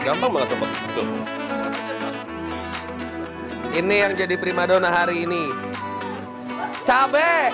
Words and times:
Gampang 0.00 0.32
banget 0.32 0.48
tebak. 0.56 0.70
Tuh. 0.96 1.08
Ini 3.76 3.94
yang 4.08 4.12
jadi 4.16 4.34
primadona 4.40 4.88
hari 4.88 5.28
ini. 5.28 5.52
Cabe. 6.88 7.52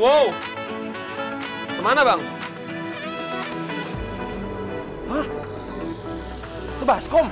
Wow. 0.00 0.32
Semana 1.76 2.00
bang? 2.02 2.20
Hah? 5.12 5.26
Sebaskom. 6.80 7.28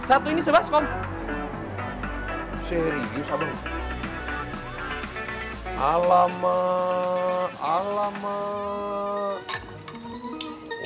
Satu 0.00 0.32
ini 0.32 0.40
sebaskom. 0.40 0.88
Serius 2.64 3.28
abang? 3.28 3.52
Alamak, 5.76 7.52
alamak. 7.60 9.57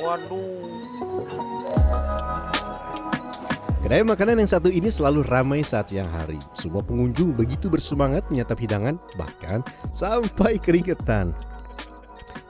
Waduh. 0.03 0.67
Kedai 3.83 4.03
makanan 4.03 4.43
yang 4.43 4.51
satu 4.51 4.67
ini 4.67 4.91
selalu 4.91 5.23
ramai 5.27 5.63
saat 5.63 5.91
siang 5.91 6.11
hari. 6.11 6.39
Semua 6.55 6.83
pengunjung 6.83 7.31
begitu 7.31 7.71
bersemangat 7.71 8.27
menyantap 8.27 8.59
hidangan, 8.59 8.99
bahkan 9.15 9.63
sampai 9.95 10.59
keringetan. 10.59 11.31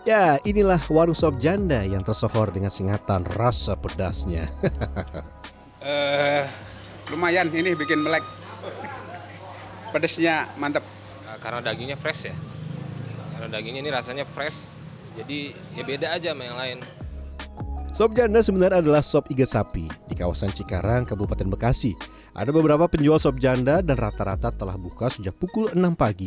Ya, 0.05 0.41
inilah 0.43 0.81
warung 0.89 1.13
sop 1.13 1.37
janda 1.37 1.85
yang 1.85 2.01
tersohor 2.01 2.49
dengan 2.49 2.73
singatan 2.73 3.21
rasa 3.37 3.77
pedasnya. 3.77 4.49
Eh, 5.83 6.47
lumayan 7.11 7.51
ini 7.51 7.75
bikin 7.75 7.99
melek. 7.99 8.23
Pedesnya 9.91 10.47
mantep. 10.55 10.79
Nah, 11.27 11.35
karena 11.43 11.59
dagingnya 11.59 11.99
fresh 11.99 12.31
ya 12.31 12.35
karena 13.43 13.59
dagingnya 13.59 13.81
ini 13.83 13.91
rasanya 13.91 14.23
fresh 14.23 14.79
jadi 15.19 15.51
ya 15.75 15.83
beda 15.83 16.15
aja 16.15 16.31
sama 16.31 16.47
yang 16.47 16.55
lain 16.55 16.77
Sop 17.93 18.17
janda 18.17 18.41
sebenarnya 18.41 18.81
adalah 18.81 19.05
sop 19.05 19.29
iga 19.29 19.45
sapi 19.45 19.85
di 20.09 20.17
kawasan 20.17 20.49
Cikarang, 20.49 21.05
Kabupaten 21.05 21.45
Bekasi. 21.45 21.93
Ada 22.33 22.49
beberapa 22.49 22.89
penjual 22.89 23.21
sop 23.21 23.37
janda 23.37 23.85
dan 23.85 23.93
rata-rata 24.01 24.49
telah 24.49 24.73
buka 24.81 25.13
sejak 25.13 25.37
pukul 25.37 25.69
6 25.69 25.93
pagi. 25.93 26.25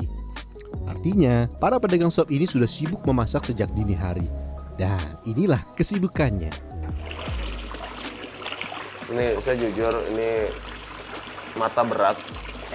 Artinya, 0.86 1.50
para 1.58 1.82
pedagang 1.82 2.14
sop 2.14 2.30
ini 2.30 2.46
sudah 2.46 2.70
sibuk 2.70 3.02
memasak 3.02 3.50
sejak 3.50 3.66
dini 3.74 3.98
hari. 3.98 4.30
Dan 4.78 5.02
inilah 5.26 5.58
kesibukannya. 5.74 6.54
Ini 9.10 9.26
saya 9.42 9.58
jujur 9.58 10.06
ini 10.14 10.46
mata 11.58 11.82
berat 11.82 12.14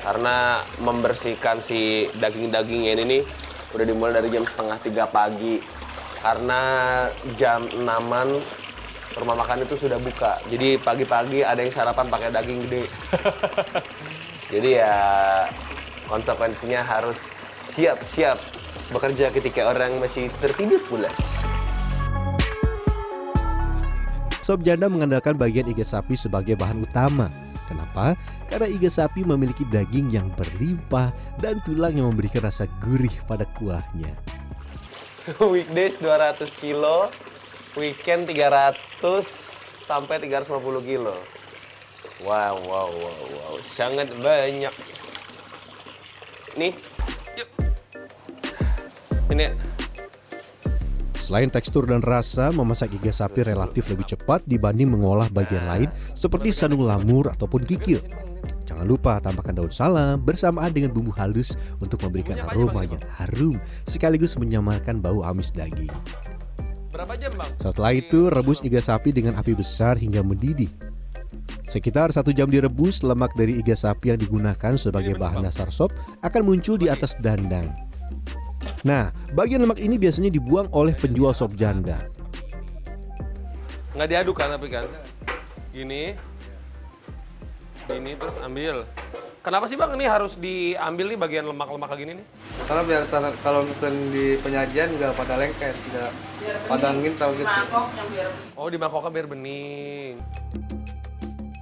karena 0.03 0.67
membersihkan 0.83 1.63
si 1.63 2.11
daging-dagingnya 2.19 2.91
ini 2.99 3.03
nih 3.07 3.23
udah 3.71 3.85
dimulai 3.87 4.19
dari 4.19 4.35
jam 4.35 4.43
setengah 4.43 4.83
tiga 4.83 5.07
pagi 5.07 5.63
karena 6.19 6.61
jam 7.39 7.63
enaman 7.71 8.35
rumah 9.17 9.35
makan 9.35 9.63
itu 9.67 9.75
sudah 9.75 9.99
buka 9.99 10.39
jadi 10.47 10.79
pagi-pagi 10.79 11.43
ada 11.43 11.59
yang 11.59 11.73
sarapan 11.73 12.07
pakai 12.07 12.29
daging 12.31 12.59
gede 12.67 12.83
jadi 14.53 14.69
ya 14.83 14.95
konsekuensinya 16.07 16.83
harus 16.83 17.27
siap-siap 17.71 18.39
bekerja 18.91 19.31
ketika 19.31 19.71
orang 19.71 19.99
masih 19.99 20.27
tertidur 20.43 20.79
pulas 20.87 21.15
Sop 24.41 24.65
janda 24.65 24.89
mengandalkan 24.89 25.37
bagian 25.37 25.69
iga 25.69 25.85
sapi 25.85 26.17
sebagai 26.17 26.57
bahan 26.57 26.81
utama. 26.81 27.29
Kenapa? 27.69 28.17
Karena 28.49 28.65
iga 28.65 28.89
sapi 28.89 29.21
memiliki 29.21 29.61
daging 29.69 30.09
yang 30.09 30.33
berlimpah 30.33 31.13
dan 31.37 31.61
tulang 31.61 31.93
yang 31.93 32.09
memberikan 32.09 32.49
rasa 32.49 32.65
gurih 32.81 33.13
pada 33.29 33.45
kuahnya. 33.53 34.11
weekdays 35.53 36.01
200 36.01 36.41
kilo, 36.57 37.13
weekend 37.75 38.27
300 38.27 38.87
sampai 39.87 40.19
350 40.19 40.83
kilo. 40.83 41.15
Wow, 42.21 42.55
wow, 42.69 42.89
wow, 42.91 43.19
wow, 43.33 43.55
sangat 43.65 44.11
banyak. 44.21 44.73
Nih, 46.59 46.73
yuk. 47.39 47.49
Ini 49.31 49.47
Selain 51.31 51.47
tekstur 51.47 51.87
dan 51.87 52.03
rasa, 52.03 52.51
memasak 52.51 52.91
iga 52.91 53.07
sapi 53.07 53.47
relatif 53.47 53.87
lebih 53.87 54.03
cepat 54.03 54.43
dibanding 54.43 54.91
mengolah 54.91 55.31
bagian 55.31 55.63
lain 55.63 55.87
seperti 56.11 56.51
sanung 56.51 56.83
lamur 56.83 57.31
ataupun 57.31 57.63
kikil. 57.63 58.03
Jangan 58.67 58.83
lupa 58.83 59.15
tambahkan 59.23 59.55
daun 59.55 59.71
salam 59.71 60.19
bersamaan 60.19 60.75
dengan 60.75 60.91
bumbu 60.91 61.15
halus 61.15 61.55
untuk 61.79 62.03
memberikan 62.03 62.35
aroma 62.51 62.83
yang 62.83 62.99
harum 63.15 63.55
sekaligus 63.87 64.35
menyamarkan 64.35 64.99
bau 64.99 65.23
amis 65.23 65.55
daging. 65.55 65.87
Berapa 67.01 67.17
jam 67.17 67.33
bang? 67.33 67.51
Setelah 67.57 67.91
itu, 67.97 68.29
rebus 68.29 68.61
iga 68.61 68.77
sapi 68.77 69.09
dengan 69.09 69.33
api 69.33 69.57
besar 69.57 69.97
hingga 69.97 70.21
mendidih. 70.21 70.69
Sekitar 71.65 72.13
satu 72.13 72.29
jam 72.29 72.45
direbus, 72.45 73.01
lemak 73.01 73.33
dari 73.33 73.57
iga 73.57 73.73
sapi 73.73 74.13
yang 74.13 74.21
digunakan 74.21 74.77
sebagai 74.77 75.17
bahan 75.17 75.41
dasar 75.41 75.73
sop 75.73 75.89
akan 76.21 76.41
muncul 76.45 76.77
di 76.77 76.93
atas 76.93 77.17
dandang. 77.17 77.73
Nah, 78.85 79.09
bagian 79.33 79.65
lemak 79.65 79.81
ini 79.81 79.97
biasanya 79.97 80.29
dibuang 80.29 80.69
oleh 80.77 80.93
penjual 80.93 81.33
sop 81.33 81.57
janda. 81.57 82.05
Nggak 83.97 84.07
diaduk 84.13 84.35
kan 84.37 84.53
tapi 84.53 84.67
kan? 84.69 84.85
Gini, 85.73 86.13
gini 87.89 88.11
terus 88.13 88.37
ambil. 88.45 88.85
Kenapa 89.41 89.65
sih 89.65 89.73
bang 89.73 89.97
ini 89.97 90.05
harus 90.05 90.37
diambil 90.37 91.09
nih 91.09 91.17
bagian 91.17 91.49
lemak-lemak 91.49 91.89
kayak 91.89 92.01
gini 92.05 92.11
nih? 92.21 92.25
Karena 92.69 92.81
biar 92.85 93.01
kalau 93.41 93.65
mungkin 93.65 94.13
di 94.13 94.37
penyajian 94.37 94.93
nggak 95.01 95.17
pada 95.17 95.33
lengket, 95.33 95.73
tidak 95.89 96.13
pada 96.69 96.93
ngintal 96.93 97.33
gitu. 97.33 97.49
Oh 98.53 98.69
di 98.69 98.77
mangkoknya 98.77 99.09
biar 99.09 99.25
bening. 99.25 100.21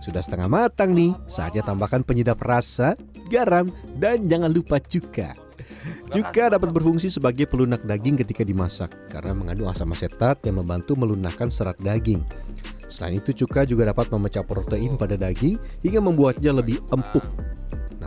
Sudah 0.04 0.20
setengah 0.20 0.52
matang 0.52 0.92
nih, 0.92 1.16
saatnya 1.32 1.64
tambahkan 1.64 2.04
penyedap 2.04 2.44
rasa, 2.44 3.00
garam, 3.32 3.72
dan 3.96 4.28
jangan 4.28 4.52
lupa 4.52 4.84
cuka. 4.84 5.32
Cuka 6.12 6.52
dapat 6.52 6.76
berfungsi 6.76 7.08
sebagai 7.08 7.48
pelunak 7.48 7.80
daging 7.88 8.20
ketika 8.20 8.44
dimasak 8.44 8.92
karena 9.08 9.32
mengandung 9.32 9.72
asam 9.72 9.88
asetat 9.96 10.44
yang 10.44 10.60
membantu 10.60 11.00
melunakkan 11.00 11.48
serat 11.48 11.80
daging. 11.80 12.28
Selain 12.92 13.16
itu 13.16 13.32
cuka 13.46 13.64
juga 13.64 13.88
dapat 13.88 14.12
memecah 14.12 14.44
protein 14.44 15.00
pada 15.00 15.16
daging 15.16 15.56
hingga 15.80 16.04
membuatnya 16.04 16.52
lebih 16.52 16.84
empuk. 16.92 17.24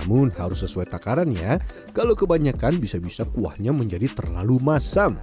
Namun 0.03 0.35
harus 0.35 0.67
sesuai 0.67 0.91
takaran 0.91 1.31
ya. 1.31 1.63
Kalau 1.95 2.19
kebanyakan 2.19 2.83
bisa-bisa 2.83 3.23
kuahnya 3.23 3.71
menjadi 3.71 4.11
terlalu 4.11 4.59
masam. 4.59 5.15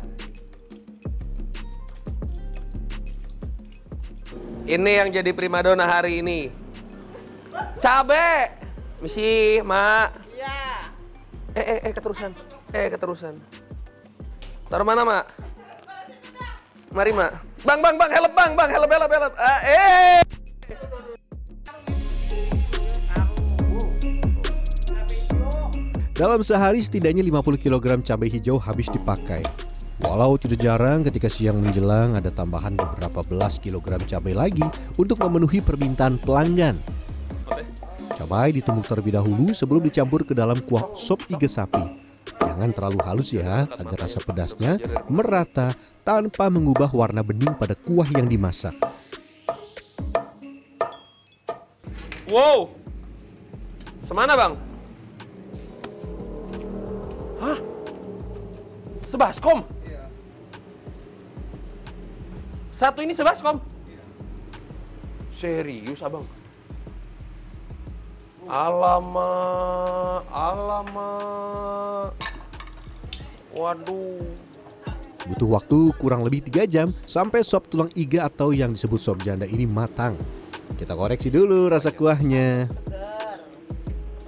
Ini 4.64 4.92
yang 5.04 5.10
jadi 5.12 5.36
primadona 5.36 5.84
hari 5.84 6.24
ini. 6.24 6.48
Cabe, 7.84 8.56
misi, 9.04 9.60
mak. 9.66 10.16
Iya. 10.32 10.94
Eh, 11.58 11.66
eh, 11.66 11.80
eh, 11.90 11.92
keterusan. 11.92 12.32
Eh, 12.72 12.88
keterusan. 12.88 13.36
Taruh 14.70 14.86
mana, 14.88 15.04
mak? 15.04 15.26
Mari, 16.96 17.12
mak. 17.12 17.36
Bang, 17.66 17.84
bang, 17.84 18.00
bang, 18.00 18.12
help, 18.16 18.32
bang, 18.32 18.52
bang, 18.56 18.70
help, 18.72 18.88
help, 18.88 19.12
help. 19.12 19.34
Ah, 19.36 19.60
eh. 19.68 20.29
Dalam 26.20 26.44
sehari 26.44 26.84
setidaknya 26.84 27.24
50 27.24 27.64
kg 27.64 28.04
cabai 28.04 28.28
hijau 28.28 28.60
habis 28.60 28.92
dipakai. 28.92 29.40
Walau 30.04 30.36
tidak 30.36 30.60
jarang 30.60 31.00
ketika 31.08 31.32
siang 31.32 31.56
menjelang 31.64 32.20
ada 32.20 32.28
tambahan 32.28 32.76
beberapa 32.76 33.24
belas 33.24 33.56
kilogram 33.56 34.04
cabai 34.04 34.36
lagi 34.36 34.68
untuk 35.00 35.16
memenuhi 35.24 35.64
permintaan 35.64 36.20
pelanggan. 36.20 36.76
Cabai 38.20 38.52
ditumbuk 38.52 38.84
terlebih 38.84 39.16
dahulu 39.16 39.56
sebelum 39.56 39.80
dicampur 39.80 40.28
ke 40.28 40.36
dalam 40.36 40.60
kuah 40.68 40.92
sop 40.92 41.24
iga 41.32 41.48
sapi. 41.48 41.88
Jangan 42.36 42.68
terlalu 42.76 43.00
halus 43.08 43.32
ya, 43.32 43.64
agar 43.80 44.04
rasa 44.04 44.20
pedasnya 44.20 44.76
merata 45.08 45.72
tanpa 46.04 46.52
mengubah 46.52 46.92
warna 46.92 47.24
bening 47.24 47.56
pada 47.56 47.80
kuah 47.80 48.12
yang 48.12 48.28
dimasak. 48.28 48.76
Wow. 52.28 52.68
Semana, 54.04 54.36
bang? 54.36 54.69
Hah? 57.40 57.58
Sebaskom? 59.08 59.64
Satu 62.70 63.00
ini 63.04 63.16
sebaskom? 63.16 63.60
Serius, 65.36 66.04
abang? 66.04 66.24
Alamak, 68.48 70.24
alamak. 70.32 72.12
Waduh. 73.56 74.20
Butuh 75.30 75.50
waktu 75.54 75.78
kurang 76.02 76.26
lebih 76.26 76.42
3 76.48 76.66
jam 76.66 76.88
sampai 77.06 77.46
sop 77.46 77.70
tulang 77.70 77.94
iga 77.94 78.26
atau 78.26 78.50
yang 78.50 78.74
disebut 78.74 78.98
sop 78.98 79.22
janda 79.22 79.46
ini 79.46 79.70
matang. 79.70 80.18
Kita 80.80 80.96
koreksi 80.96 81.30
dulu 81.30 81.70
rasa 81.70 81.92
kuahnya. 81.94 82.66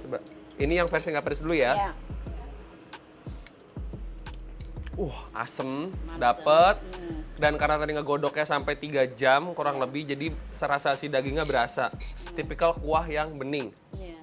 Coba. 0.04 0.18
Ini 0.60 0.84
yang 0.84 0.88
versi 0.92 1.10
nggak 1.10 1.24
pedes 1.24 1.40
dulu 1.40 1.56
ya. 1.56 1.90
Uh, 5.02 5.18
asem, 5.34 5.90
dapet. 6.14 6.78
Dan 7.34 7.58
karena 7.58 7.74
tadi 7.74 7.98
ngegodoknya 7.98 8.46
sampai 8.46 8.78
3 8.78 9.10
jam 9.18 9.50
kurang 9.50 9.82
lebih, 9.82 10.06
jadi 10.06 10.30
serasa 10.54 10.94
si 10.94 11.10
dagingnya 11.10 11.42
berasa. 11.42 11.90
Tipikal 12.38 12.78
kuah 12.78 13.02
yang 13.10 13.26
bening. 13.34 13.74
Iya. 13.98 14.22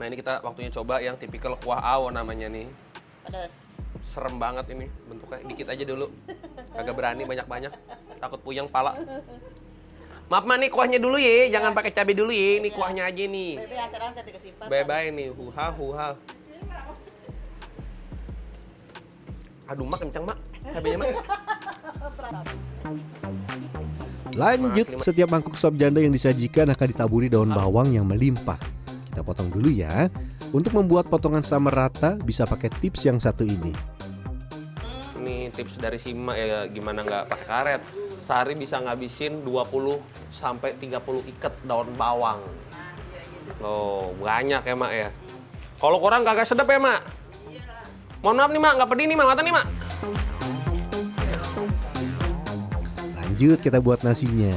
Nah 0.00 0.04
ini 0.08 0.16
kita 0.16 0.40
waktunya 0.40 0.72
coba 0.72 1.04
yang 1.04 1.20
tipikal 1.20 1.52
kuah 1.60 1.84
awo 1.84 2.08
namanya 2.08 2.48
nih. 2.48 2.64
Pedas. 3.28 3.52
Serem 4.08 4.40
banget 4.40 4.72
ini 4.72 4.88
bentuknya. 5.04 5.44
Dikit 5.52 5.66
aja 5.68 5.84
dulu. 5.84 6.06
Kagak 6.72 6.94
berani 6.96 7.28
banyak-banyak. 7.28 7.72
Takut 8.24 8.40
puyeng 8.40 8.72
pala. 8.72 8.96
Maaf 10.32 10.48
mak 10.48 10.56
nih 10.56 10.72
kuahnya 10.72 10.96
dulu 10.96 11.20
ya, 11.20 11.52
jangan 11.52 11.76
pakai 11.76 11.92
cabai 11.92 12.16
dulu 12.16 12.32
ya. 12.32 12.56
Ini 12.56 12.72
kuahnya 12.72 13.04
aja 13.04 13.24
nih. 13.28 13.52
Bebe 13.60 13.76
antar-antar 13.76 14.24
dikesimpan. 14.24 14.66
Bye-bye 14.72 15.12
nih, 15.12 15.28
huha 15.28 15.66
huha. 15.76 16.08
Aduh 19.64 19.88
mak 19.88 20.04
kenceng 20.04 20.24
mak, 20.28 20.36
cabenya 20.68 20.96
mak. 21.00 21.08
Lanjut, 24.36 24.86
setiap 25.00 25.32
mangkuk 25.32 25.56
sop 25.56 25.78
janda 25.80 26.04
yang 26.04 26.12
disajikan 26.12 26.68
akan 26.68 26.86
ditaburi 26.90 27.32
daun 27.32 27.48
bawang 27.48 27.94
yang 27.94 28.04
melimpah. 28.04 28.60
Kita 29.08 29.24
potong 29.24 29.48
dulu 29.48 29.70
ya. 29.72 30.10
Untuk 30.52 30.76
membuat 30.76 31.08
potongan 31.08 31.42
sama 31.42 31.72
rata, 31.72 32.18
bisa 32.20 32.44
pakai 32.44 32.68
tips 32.82 33.08
yang 33.08 33.16
satu 33.16 33.46
ini. 33.46 33.72
Ini 35.22 35.48
tips 35.54 35.80
dari 35.80 35.96
Sima 35.96 36.36
ya 36.36 36.68
gimana 36.68 37.00
nggak 37.06 37.24
pakai 37.32 37.46
karet. 37.46 37.82
Sehari 38.20 38.58
bisa 38.58 38.82
ngabisin 38.84 39.40
20 39.46 40.02
sampai 40.28 40.76
30 40.76 41.30
ikat 41.36 41.54
daun 41.64 41.88
bawang. 41.96 42.44
Oh, 43.64 44.12
banyak 44.20 44.60
ya 44.60 44.74
mak 44.76 44.92
ya. 44.92 45.08
Kalau 45.80 45.98
kurang 46.02 46.26
kagak 46.26 46.44
sedap 46.44 46.68
ya 46.68 46.76
mak. 46.76 47.23
Mohon 48.24 48.36
maaf 48.40 48.50
nih 48.56 48.62
mak, 48.64 48.72
nggak 48.80 48.88
pedih 48.88 49.04
nih 49.04 49.16
mak, 49.20 49.26
mata 49.28 49.42
nih 49.44 49.52
mak. 49.52 49.66
Lanjut 53.20 53.58
kita 53.60 53.84
buat 53.84 54.00
nasinya. 54.00 54.48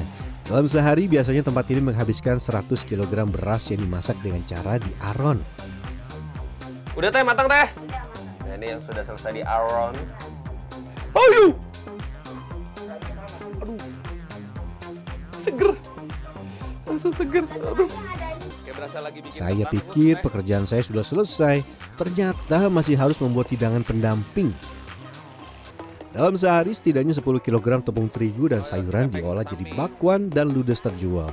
Dalam 0.48 0.72
sehari 0.72 1.12
biasanya 1.12 1.44
tempat 1.44 1.68
ini 1.76 1.84
menghabiskan 1.84 2.40
100 2.40 2.64
kg 2.88 3.28
beras 3.28 3.68
yang 3.68 3.84
dimasak 3.84 4.16
dengan 4.24 4.40
cara 4.48 4.80
di 4.80 4.88
aron. 5.04 5.44
Udah 6.96 7.12
teh 7.12 7.28
matang 7.28 7.52
teh. 7.52 7.68
Nah, 8.48 8.56
ini 8.56 8.72
yang 8.72 8.80
sudah 8.80 9.04
selesai 9.04 9.36
di 9.36 9.44
aron. 9.44 9.92
Ayo. 11.12 11.52
Aduh. 13.60 13.80
Seger. 15.44 15.76
Langsung 16.88 17.12
seger. 17.12 17.44
Aduh. 17.52 17.92
Saya 19.34 19.66
pikir 19.66 20.22
pekerjaan 20.22 20.70
saya 20.70 20.86
sudah 20.86 21.02
selesai. 21.02 21.66
Ternyata 21.98 22.70
masih 22.70 22.94
harus 22.94 23.18
membuat 23.18 23.50
hidangan 23.50 23.82
pendamping. 23.82 24.54
Dalam 26.14 26.34
sehari 26.34 26.74
setidaknya 26.74 27.14
10 27.14 27.42
kg 27.42 27.82
tepung 27.82 28.10
terigu 28.10 28.50
dan 28.50 28.66
sayuran 28.66 29.10
diolah 29.10 29.46
jadi 29.46 29.74
bakwan 29.74 30.30
dan 30.30 30.50
ludes 30.50 30.82
terjual. 30.82 31.30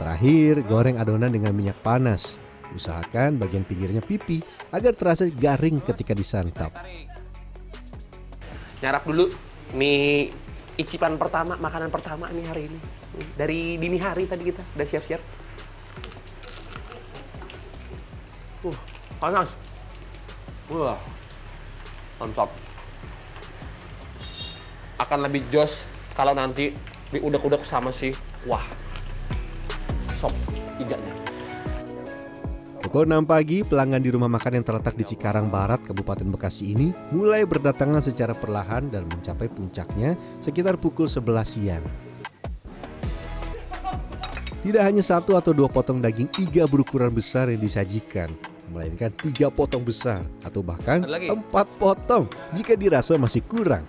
Terakhir, 0.00 0.64
goreng 0.64 0.96
adonan 0.96 1.28
dengan 1.28 1.52
minyak 1.52 1.76
panas. 1.84 2.40
Usahakan 2.72 3.36
bagian 3.36 3.66
pinggirnya 3.68 4.00
pipi 4.00 4.40
agar 4.72 4.96
terasa 4.96 5.28
garing 5.28 5.76
ketika 5.82 6.16
disantap. 6.16 6.72
Nyarap 8.80 9.04
dulu. 9.04 9.28
Nih 9.76 10.32
icipan 10.80 11.20
pertama, 11.20 11.60
makanan 11.60 11.92
pertama 11.92 12.32
nih 12.32 12.44
hari 12.48 12.62
ini. 12.72 12.78
Dari 13.36 13.76
dini 13.76 13.98
hari 14.00 14.24
tadi 14.24 14.48
kita 14.48 14.64
udah 14.72 14.88
siap-siap. 14.88 15.20
Panas. 19.20 19.52
Wah, 20.72 20.96
mantap. 22.16 22.48
Akan 24.96 25.20
lebih 25.20 25.44
jos 25.52 25.84
kalau 26.16 26.32
nanti 26.32 26.72
diudek-udek 27.12 27.62
sama 27.68 27.92
si 27.92 28.16
wah 28.48 28.64
sop 30.16 30.32
iganya. 30.80 31.12
Pukul 32.80 33.06
6 33.06 33.22
pagi, 33.28 33.60
pelanggan 33.60 34.02
di 34.02 34.10
rumah 34.10 34.26
makan 34.26 34.56
yang 34.56 34.66
terletak 34.66 34.96
di 34.96 35.04
Cikarang 35.04 35.52
Barat, 35.52 35.84
Kabupaten 35.84 36.26
Bekasi 36.32 36.74
ini 36.74 36.90
mulai 37.12 37.44
berdatangan 37.44 38.00
secara 38.00 38.32
perlahan 38.32 38.88
dan 38.88 39.04
mencapai 39.04 39.52
puncaknya 39.52 40.16
sekitar 40.40 40.80
pukul 40.80 41.06
11 41.06 41.22
siang. 41.44 41.84
Tidak 44.60 44.82
hanya 44.82 45.04
satu 45.04 45.36
atau 45.36 45.52
dua 45.56 45.68
potong 45.72 46.00
daging 46.04 46.28
iga 46.40 46.64
berukuran 46.68 47.12
besar 47.12 47.48
yang 47.48 47.62
disajikan, 47.62 48.32
melainkan 48.70 49.10
tiga 49.18 49.50
potong 49.50 49.82
besar 49.82 50.22
atau 50.46 50.62
bahkan 50.62 51.02
empat 51.04 51.66
potong 51.76 52.30
jika 52.54 52.78
dirasa 52.78 53.18
masih 53.18 53.42
kurang. 53.44 53.82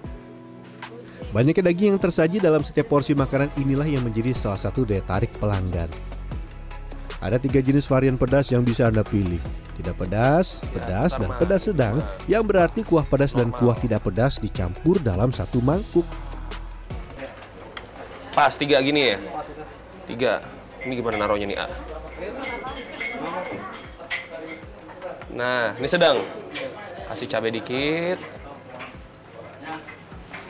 Banyaknya 1.31 1.71
daging 1.71 1.95
yang 1.95 2.01
tersaji 2.01 2.37
dalam 2.43 2.59
setiap 2.59 2.91
porsi 2.91 3.15
makanan 3.15 3.47
inilah 3.55 3.87
yang 3.87 4.03
menjadi 4.03 4.35
salah 4.35 4.59
satu 4.59 4.83
daya 4.83 4.99
tarik 5.07 5.31
pelanggan. 5.39 5.87
Ada 7.21 7.37
tiga 7.37 7.61
jenis 7.61 7.85
varian 7.85 8.17
pedas 8.17 8.49
yang 8.49 8.65
bisa 8.65 8.89
Anda 8.89 9.05
pilih. 9.05 9.39
Tidak 9.77 9.95
pedas, 9.95 10.59
pedas, 10.73 11.15
dan 11.15 11.29
pedas 11.37 11.69
sedang 11.69 11.95
yang 12.27 12.43
berarti 12.43 12.81
kuah 12.83 13.05
pedas 13.05 13.37
dan 13.37 13.53
kuah 13.53 13.77
tidak 13.77 14.03
pedas 14.03 14.41
dicampur 14.41 14.99
dalam 14.99 15.31
satu 15.31 15.61
mangkuk. 15.63 16.03
Pas 18.33 18.51
tiga 18.57 18.81
gini 18.81 19.15
ya? 19.15 19.17
Tiga. 20.09 20.41
Ini 20.81 20.97
gimana 20.97 21.21
naruhnya 21.21 21.45
nih 21.45 21.57
A? 21.61 21.67
Nah, 25.41 25.73
ini 25.73 25.89
sedang. 25.89 26.21
Kasih 27.09 27.25
cabai 27.25 27.49
dikit. 27.49 28.21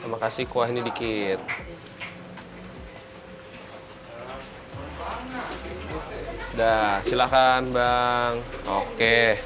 Sama 0.04 0.20
kasih 0.20 0.44
kuah 0.44 0.68
ini 0.68 0.84
dikit. 0.84 1.40
Dah, 6.52 7.00
silakan 7.08 7.72
bang. 7.72 8.32
Oke. 8.68 9.40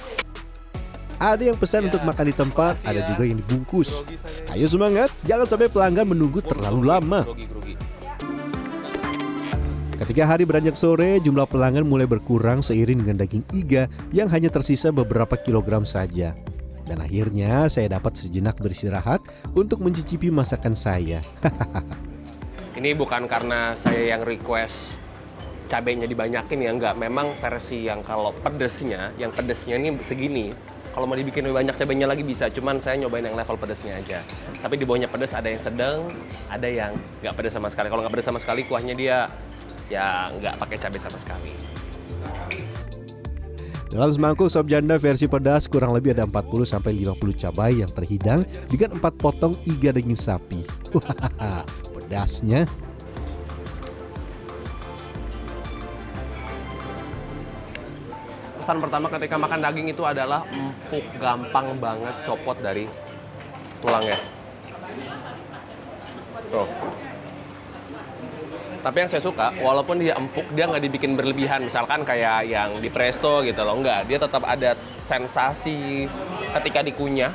Ada 1.22 1.42
yang 1.46 1.54
pesan 1.54 1.86
untuk 1.86 2.02
makan 2.02 2.26
di 2.26 2.34
tempat, 2.34 2.82
ada 2.82 3.06
juga 3.06 3.22
yang 3.22 3.38
dibungkus. 3.38 4.02
Ayo 4.50 4.66
semangat, 4.66 5.14
jangan 5.22 5.46
sampai 5.46 5.70
pelanggan 5.70 6.10
menunggu 6.10 6.42
terlalu 6.42 6.90
lama. 6.90 7.22
Ketika 10.06 10.22
hari 10.22 10.46
beranjak 10.46 10.78
sore, 10.78 11.18
jumlah 11.18 11.50
pelanggan 11.50 11.82
mulai 11.82 12.06
berkurang 12.06 12.62
seiring 12.62 13.02
dengan 13.02 13.26
daging 13.26 13.42
iga 13.50 13.90
yang 14.14 14.30
hanya 14.30 14.46
tersisa 14.46 14.94
beberapa 14.94 15.34
kilogram 15.34 15.82
saja. 15.82 16.30
Dan 16.86 17.02
akhirnya 17.02 17.66
saya 17.66 17.98
dapat 17.98 18.14
sejenak 18.14 18.54
beristirahat 18.62 19.18
untuk 19.58 19.82
mencicipi 19.82 20.30
masakan 20.30 20.78
saya. 20.78 21.18
Ini 22.78 22.94
bukan 22.94 23.26
karena 23.26 23.74
saya 23.74 24.14
yang 24.14 24.22
request 24.22 24.94
cabenya 25.66 26.06
dibanyakin 26.06 26.62
ya 26.62 26.70
enggak. 26.70 26.94
Memang 26.94 27.34
versi 27.42 27.90
yang 27.90 27.98
kalau 28.06 28.30
pedesnya, 28.30 29.10
yang 29.18 29.34
pedesnya 29.34 29.74
ini 29.74 29.90
segini. 30.06 30.54
Kalau 30.94 31.10
mau 31.10 31.18
dibikin 31.18 31.50
lebih 31.50 31.66
banyak 31.66 31.74
cabenya 31.74 32.06
lagi 32.06 32.22
bisa, 32.22 32.46
cuman 32.46 32.78
saya 32.78 32.94
nyobain 33.02 33.26
yang 33.26 33.34
level 33.34 33.58
pedesnya 33.58 33.98
aja. 33.98 34.22
Tapi 34.62 34.78
di 34.78 34.86
bawahnya 34.86 35.10
pedes 35.10 35.34
ada 35.34 35.50
yang 35.50 35.58
sedang, 35.58 36.06
ada 36.46 36.68
yang 36.70 36.94
nggak 37.26 37.34
pedes 37.34 37.58
sama 37.58 37.66
sekali. 37.74 37.90
Kalau 37.90 38.06
nggak 38.06 38.14
pedes 38.14 38.26
sama 38.30 38.38
sekali, 38.38 38.62
kuahnya 38.70 38.94
dia 38.94 39.26
ya 39.86 40.30
nggak 40.34 40.54
pakai 40.58 40.76
cabai 40.78 41.00
sama 41.00 41.18
sekali. 41.18 41.52
Dalam 43.86 44.10
semangkuk 44.10 44.50
sop 44.50 44.66
janda 44.66 44.98
versi 44.98 45.30
pedas 45.30 45.70
kurang 45.70 45.94
lebih 45.94 46.12
ada 46.12 46.26
40 46.26 46.66
sampai 46.66 46.92
50 47.06 47.42
cabai 47.46 47.80
yang 47.80 47.90
terhidang 47.94 48.42
dengan 48.66 48.98
4 48.98 49.14
potong 49.14 49.54
iga 49.64 49.94
daging 49.94 50.18
sapi. 50.18 50.60
Wah, 50.94 51.64
pedasnya 51.94 52.66
Pesan 58.66 58.82
pertama 58.82 59.06
ketika 59.06 59.38
makan 59.38 59.62
daging 59.62 59.94
itu 59.94 60.02
adalah 60.02 60.42
empuk, 60.50 61.06
gampang 61.22 61.78
banget 61.78 62.14
copot 62.26 62.58
dari 62.58 62.90
tulangnya. 63.78 64.18
Tuh. 66.50 66.66
Tapi 68.82 68.96
yang 69.02 69.10
saya 69.10 69.22
suka, 69.22 69.52
walaupun 69.60 69.98
dia 70.00 70.14
empuk, 70.16 70.46
dia 70.54 70.66
nggak 70.66 70.82
dibikin 70.82 71.12
berlebihan. 71.18 71.64
Misalkan 71.66 72.02
kayak 72.06 72.46
yang 72.48 72.70
di 72.78 72.88
presto 72.88 73.42
gitu 73.42 73.60
loh, 73.62 73.78
nggak. 73.80 74.06
Dia 74.08 74.18
tetap 74.20 74.42
ada 74.46 74.78
sensasi 75.06 76.06
ketika 76.56 76.80
dikunyah, 76.86 77.34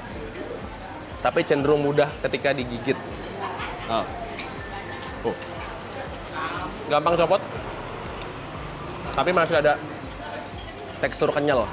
tapi 1.21 1.45
cenderung 1.45 1.85
mudah 1.85 2.07
ketika 2.25 2.55
digigit. 2.55 2.97
Nah. 3.89 4.05
Tuh. 5.21 5.37
Gampang 6.89 7.15
copot, 7.15 7.41
tapi 9.15 9.29
masih 9.31 9.59
ada 9.59 9.77
tekstur 10.99 11.29
kenyal 11.31 11.67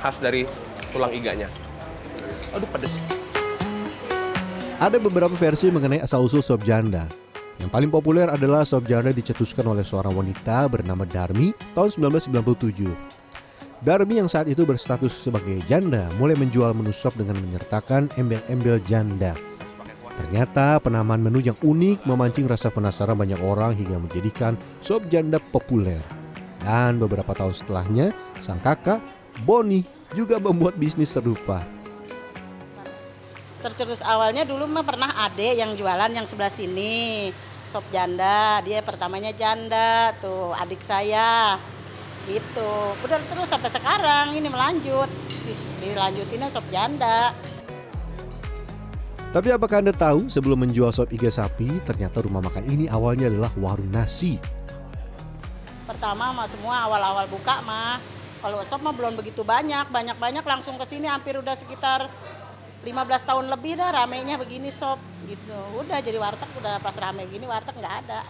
khas 0.00 0.16
dari 0.18 0.44
tulang 0.90 1.12
iganya. 1.12 1.48
Aduh 2.52 2.68
pedes. 2.68 2.92
Ada 4.82 4.98
beberapa 4.98 5.32
versi 5.38 5.70
mengenai 5.70 6.02
asal-usul 6.02 6.42
sop 6.42 6.66
janda. 6.66 7.21
Yang 7.60 7.70
paling 7.72 7.90
populer 7.92 8.28
adalah 8.30 8.64
sop 8.64 8.88
janda 8.88 9.12
dicetuskan 9.12 9.68
oleh 9.68 9.84
seorang 9.84 10.16
wanita 10.16 10.70
bernama 10.72 11.04
Darmi 11.04 11.52
tahun 11.76 11.90
1997. 12.12 12.88
Darmi 13.82 14.14
yang 14.22 14.30
saat 14.30 14.46
itu 14.46 14.62
berstatus 14.62 15.10
sebagai 15.10 15.58
janda 15.66 16.06
mulai 16.16 16.38
menjual 16.38 16.70
menu 16.70 16.94
sop 16.94 17.18
dengan 17.18 17.36
menyertakan 17.42 18.08
embel-embel 18.14 18.78
janda. 18.86 19.34
Ternyata 20.12 20.78
penamaan 20.78 21.24
menu 21.24 21.42
yang 21.42 21.58
unik 21.58 22.06
memancing 22.06 22.46
rasa 22.46 22.70
penasaran 22.70 23.18
banyak 23.18 23.40
orang 23.42 23.74
hingga 23.74 23.98
menjadikan 23.98 24.54
sop 24.78 25.02
janda 25.10 25.42
populer. 25.50 25.98
Dan 26.62 27.02
beberapa 27.02 27.34
tahun 27.34 27.50
setelahnya, 27.58 28.06
sang 28.38 28.62
kakak, 28.62 29.02
Boni, 29.42 29.82
juga 30.14 30.38
membuat 30.38 30.78
bisnis 30.78 31.10
serupa. 31.10 31.66
Tercetus 33.62 34.02
awalnya 34.02 34.42
dulu 34.42 34.66
mah 34.66 34.82
pernah 34.82 35.14
ade 35.22 35.54
yang 35.54 35.78
jualan 35.78 36.10
yang 36.10 36.26
sebelah 36.26 36.50
sini 36.50 37.30
sop 37.62 37.86
janda. 37.94 38.58
Dia 38.66 38.82
pertamanya 38.82 39.30
janda 39.30 40.10
tuh 40.18 40.50
adik 40.58 40.82
saya. 40.82 41.54
Gitu. 42.26 42.72
Udah 43.06 43.22
terus 43.22 43.46
sampai 43.46 43.70
sekarang 43.70 44.34
ini 44.34 44.50
melanjut. 44.50 45.06
Dilanjutinnya 45.78 46.50
sop 46.50 46.66
janda. 46.74 47.30
Tapi 49.32 49.48
apakah 49.48 49.80
Anda 49.80 49.96
tahu 49.96 50.28
sebelum 50.28 50.60
menjual 50.66 50.92
sop 50.92 51.08
iga 51.08 51.32
sapi, 51.32 51.80
ternyata 51.86 52.20
rumah 52.20 52.44
makan 52.44 52.68
ini 52.68 52.84
awalnya 52.90 53.32
adalah 53.32 53.48
warung 53.56 53.88
nasi. 53.88 54.36
pertama 55.88 56.34
mah 56.34 56.48
semua 56.50 56.88
awal-awal 56.88 57.30
buka 57.30 57.62
mah. 57.62 58.02
Kalau 58.42 58.58
sop 58.66 58.82
mah 58.82 58.90
belum 58.90 59.14
begitu 59.14 59.46
banyak. 59.46 59.86
Banyak-banyak 59.86 60.42
langsung 60.42 60.74
ke 60.74 60.82
sini 60.82 61.06
hampir 61.06 61.38
udah 61.38 61.54
sekitar 61.54 62.10
15 62.82 63.28
tahun 63.28 63.44
lebih 63.46 63.78
dah 63.78 63.94
ramenya 63.94 64.34
begini 64.38 64.74
sop 64.74 64.98
gitu 65.30 65.58
udah 65.78 66.02
jadi 66.02 66.18
warteg 66.18 66.50
udah 66.58 66.82
pas 66.82 66.94
rame 66.98 67.26
gini 67.30 67.46
warteg 67.46 67.78
nggak 67.78 67.96
ada 68.06 68.20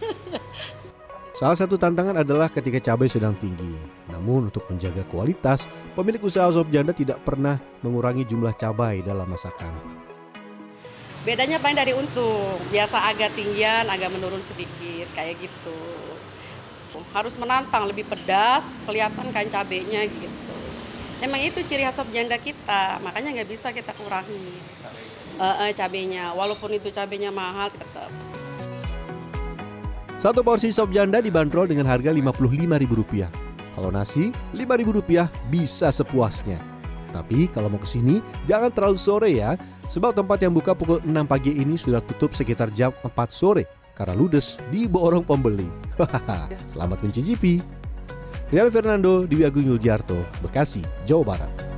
Salah 1.34 1.58
satu 1.58 1.74
tantangan 1.74 2.22
adalah 2.22 2.46
ketika 2.46 2.78
cabai 2.78 3.10
sedang 3.10 3.34
tinggi. 3.34 3.74
Namun 4.06 4.54
untuk 4.54 4.70
menjaga 4.70 5.02
kualitas, 5.10 5.66
pemilik 5.98 6.22
usaha 6.22 6.46
sop 6.54 6.70
janda 6.70 6.94
tidak 6.94 7.26
pernah 7.26 7.58
mengurangi 7.82 8.22
jumlah 8.22 8.54
cabai 8.54 9.02
dalam 9.02 9.26
masakan. 9.26 9.74
Bedanya 11.26 11.58
paling 11.58 11.74
dari 11.74 11.90
untung, 11.90 12.54
biasa 12.70 13.10
agak 13.10 13.34
tinggian, 13.34 13.82
agak 13.90 14.14
menurun 14.14 14.38
sedikit, 14.38 15.10
kayak 15.18 15.42
gitu. 15.42 15.80
Harus 17.10 17.34
menantang, 17.34 17.90
lebih 17.90 18.06
pedas, 18.06 18.62
kelihatan 18.86 19.34
kan 19.34 19.50
cabenya 19.50 20.06
gitu. 20.06 20.53
Emang 21.22 21.40
itu 21.40 21.62
ciri 21.62 21.86
khas 21.86 21.94
sop 21.98 22.10
janda 22.10 22.34
kita, 22.38 22.98
makanya 23.02 23.42
nggak 23.42 23.50
bisa 23.50 23.70
kita 23.70 23.94
kurangi 23.94 24.50
uh, 25.38 25.70
cabenya. 25.70 26.34
Walaupun 26.34 26.74
itu 26.74 26.90
cabenya 26.90 27.30
mahal, 27.30 27.70
tetap. 27.70 28.10
Satu 30.18 30.40
porsi 30.40 30.72
sop 30.72 30.90
janda 30.90 31.20
dibanderol 31.20 31.68
dengan 31.68 31.84
harga 31.84 32.10
Rp55.000. 32.10 33.28
Kalau 33.74 33.90
nasi, 33.92 34.32
Rp5.000 34.56 35.28
bisa 35.52 35.92
sepuasnya. 35.92 36.56
Tapi 37.14 37.46
kalau 37.52 37.70
mau 37.70 37.78
ke 37.78 37.86
sini, 37.86 38.18
jangan 38.50 38.74
terlalu 38.74 38.98
sore 38.98 39.30
ya. 39.30 39.54
Sebab 39.86 40.16
tempat 40.16 40.40
yang 40.40 40.50
buka 40.50 40.72
pukul 40.72 40.98
6 41.04 41.12
pagi 41.28 41.52
ini 41.54 41.76
sudah 41.76 42.00
tutup 42.02 42.32
sekitar 42.32 42.72
jam 42.72 42.90
4 43.04 43.12
sore 43.30 43.68
karena 43.94 44.16
ludes 44.16 44.58
di 44.72 44.90
borong 44.90 45.22
pembeli. 45.22 45.68
Selamat 46.72 46.98
mencicipi. 47.04 47.83
Rian 48.54 48.70
Fernando, 48.70 49.26
Dewi 49.26 49.42
Agung 49.44 49.66
Yuljarto, 49.66 50.14
Bekasi, 50.40 50.80
Jawa 51.06 51.24
Barat. 51.24 51.73